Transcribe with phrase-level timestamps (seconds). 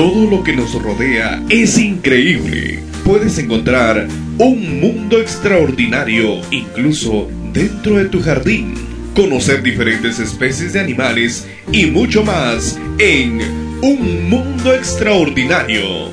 [0.00, 2.78] Todo lo que nos rodea es increíble.
[3.04, 4.08] Puedes encontrar
[4.38, 8.76] un mundo extraordinario incluso dentro de tu jardín.
[9.14, 13.42] Conocer diferentes especies de animales y mucho más en
[13.82, 16.08] Un Mundo Extraordinario.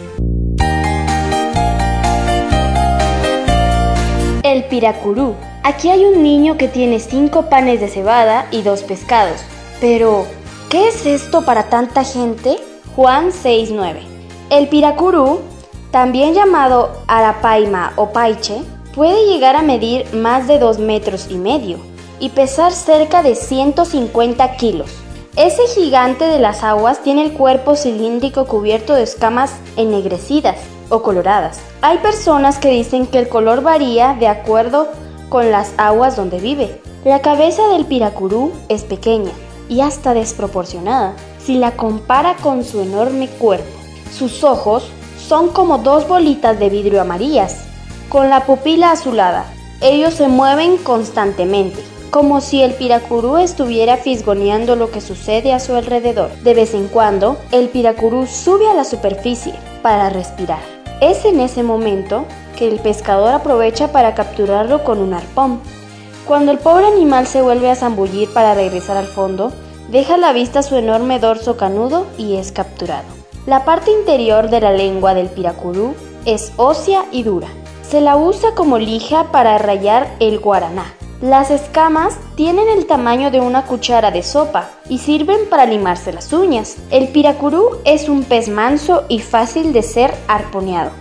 [4.44, 5.38] El Piracurú.
[5.64, 9.40] Aquí hay un niño que tiene cinco panes de cebada y dos pescados.
[9.80, 10.28] Pero,
[10.70, 12.58] ¿qué es esto para tanta gente?
[12.96, 14.00] Juan 6.9.
[14.50, 15.42] El piracurú,
[15.92, 18.62] también llamado arapaima o paiche,
[18.96, 21.78] puede llegar a medir más de 2 metros y medio
[22.20, 24.90] y pesar cerca de 150 kilos.
[25.36, 30.58] Ese gigante de las aguas tiene el cuerpo cilíndrico cubierto de escamas ennegrecidas
[30.90, 31.60] o coloradas.
[31.82, 34.88] Hay personas que dicen que el color varía de acuerdo
[35.30, 36.82] con las aguas donde vive.
[37.06, 39.32] La cabeza del piracurú es pequeña
[39.70, 43.78] y hasta desproporcionada si la compara con su enorme cuerpo.
[44.12, 47.66] Sus ojos son como dos bolitas de vidrio amarillas,
[48.10, 49.46] con la pupila azulada.
[49.82, 55.76] Ellos se mueven constantemente, como si el piracurú estuviera fisgoneando lo que sucede a su
[55.76, 56.32] alrededor.
[56.44, 60.62] De vez en cuando, el piracurú sube a la superficie para respirar.
[61.02, 62.26] Es en ese momento
[62.58, 65.62] que el pescador aprovecha para capturarlo con un arpón.
[66.28, 69.54] Cuando el pobre animal se vuelve a zambullir para regresar al fondo,
[69.90, 73.06] Deja a la vista su enorme dorso canudo y es capturado.
[73.46, 77.48] La parte interior de la lengua del piracurú es ósea y dura.
[77.90, 80.94] Se la usa como lija para rayar el guaraná.
[81.22, 86.34] Las escamas tienen el tamaño de una cuchara de sopa y sirven para limarse las
[86.34, 86.76] uñas.
[86.92, 90.92] El piracurú es un pez manso y fácil de ser arponeado.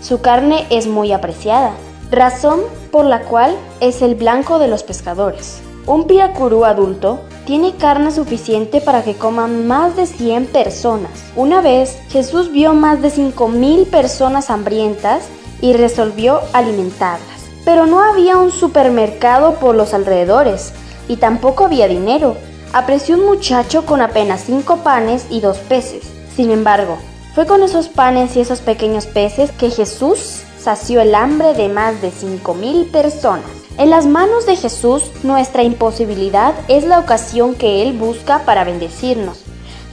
[0.00, 1.74] Su carne es muy apreciada,
[2.10, 5.60] razón por la cual es el blanco de los pescadores.
[5.86, 11.10] Un piracurú adulto tiene carne suficiente para que coman más de 100 personas.
[11.36, 15.24] Una vez Jesús vio más de 5.000 personas hambrientas
[15.60, 17.40] y resolvió alimentarlas.
[17.64, 20.72] Pero no había un supermercado por los alrededores
[21.08, 22.36] y tampoco había dinero.
[22.72, 26.04] Apreció un muchacho con apenas 5 panes y 2 peces.
[26.36, 26.98] Sin embargo,
[27.34, 32.02] fue con esos panes y esos pequeños peces que Jesús sació el hambre de más
[32.02, 33.50] de 5.000 personas.
[33.78, 39.42] En las manos de Jesús, nuestra imposibilidad es la ocasión que Él busca para bendecirnos.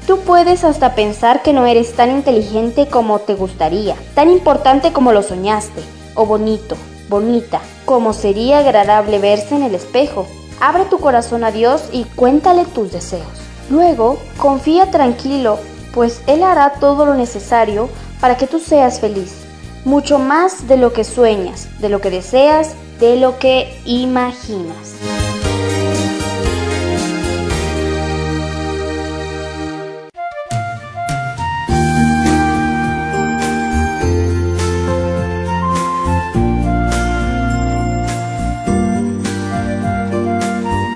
[0.06, 5.13] Tú puedes hasta pensar que no eres tan inteligente como te gustaría, tan importante como
[5.13, 5.81] lo soñaste,
[6.16, 6.75] o bonito,
[7.09, 10.27] bonita, como sería agradable verse en el espejo.
[10.59, 13.27] Abre tu corazón a Dios y cuéntale tus deseos.
[13.69, 15.59] Luego, confía tranquilo,
[15.94, 17.89] pues Él hará todo lo necesario
[18.19, 19.46] para que tú seas feliz,
[19.85, 24.95] mucho más de lo que sueñas, de lo que deseas de lo que imaginas.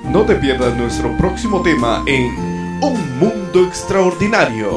[0.10, 2.26] No te pierdas nuestro próximo tema en
[2.82, 4.72] Un Mundo Extraordinario.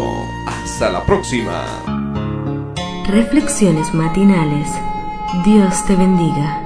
[0.47, 1.94] Hasta la próxima.
[3.07, 4.73] Reflexiones matinales.
[5.45, 6.64] Dios te bendiga.